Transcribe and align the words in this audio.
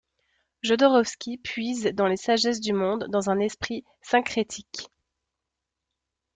Jodorowsky 0.63 1.37
puise 1.37 1.91
dans 1.93 2.07
les 2.07 2.17
sagesses 2.17 2.59
du 2.59 2.73
monde 2.73 3.05
dans 3.11 3.29
un 3.29 3.37
esprit 3.37 3.83
syncrétique. 4.01 4.89